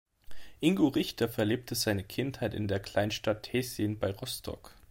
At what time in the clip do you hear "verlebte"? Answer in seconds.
1.29-1.75